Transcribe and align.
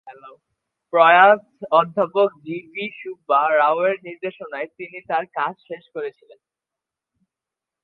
প্রয়াত 0.93 1.41
অধ্যাপক 1.71 2.29
G 2.45 2.57
V 2.71 2.85
Subba 2.99 3.41
রাওয়ের 3.59 3.95
নির্দেশনায় 4.07 4.69
তিনি 4.77 4.97
তার 5.09 5.23
কাজ 5.37 5.53
শেষ 5.67 5.83
করেছিলেন। 5.95 6.39